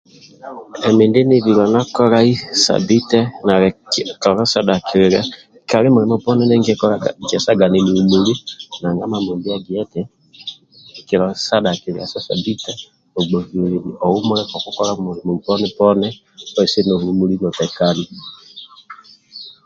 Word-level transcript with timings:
Emi 0.87 1.03
ndie 1.07 1.23
nibiliana 1.27 1.79
kolai 1.95 2.31
Sabbite 2.63 3.19
nali 3.45 3.69
tolo 4.23 4.41
sa 4.51 4.59
dhakililia 4.67 5.21
kali 5.71 5.87
mulimo 5.93 6.15
poni 6.23 6.41
ndie 6.45 6.59
nkikolaga 6.59 7.09
nkiesaga 7.21 7.65
ninihumuli 7.69 8.33
nanga 8.81 9.05
Mambombi 9.11 9.47
agia 9.55 9.81
eti 9.85 10.01
tolo 11.07 11.25
sa 11.45 11.57
dhakililia 11.63 12.05
ohumulage 14.05 14.47
kolo 14.51 14.61
kukolaga 14.65 15.01
milulimo 15.01 15.35
poni 17.55 18.03